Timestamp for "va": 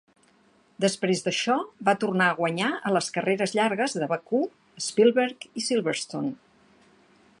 1.89-1.93